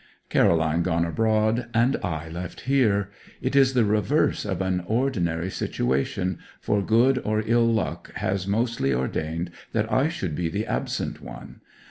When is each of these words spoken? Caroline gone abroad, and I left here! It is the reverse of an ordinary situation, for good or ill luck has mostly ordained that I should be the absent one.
Caroline 0.29 0.81
gone 0.81 1.05
abroad, 1.05 1.69
and 1.75 1.95
I 1.97 2.27
left 2.27 2.61
here! 2.61 3.11
It 3.39 3.55
is 3.55 3.75
the 3.75 3.85
reverse 3.85 4.45
of 4.45 4.59
an 4.59 4.81
ordinary 4.87 5.51
situation, 5.51 6.39
for 6.59 6.81
good 6.81 7.19
or 7.19 7.43
ill 7.45 7.71
luck 7.71 8.11
has 8.15 8.47
mostly 8.47 8.95
ordained 8.95 9.51
that 9.73 9.93
I 9.93 10.09
should 10.09 10.33
be 10.33 10.49
the 10.49 10.65
absent 10.65 11.21
one. 11.21 11.61